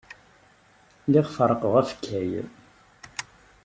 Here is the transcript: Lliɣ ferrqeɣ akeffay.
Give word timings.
Lliɣ 1.05 1.27
ferrqeɣ 1.35 1.73
akeffay. 1.81 2.31